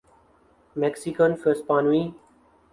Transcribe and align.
Mexican 0.75 1.31
ہسپانوی 1.43 2.03